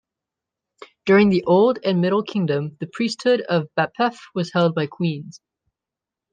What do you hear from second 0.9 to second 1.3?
During